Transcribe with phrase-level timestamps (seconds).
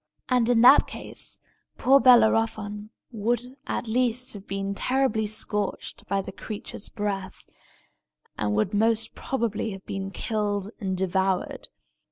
[0.29, 1.37] And in that case
[1.77, 7.45] poor Bellerophon would at least have been terribly scorched by the creature's breath,
[8.35, 11.69] and would most probably have been killed and devoured.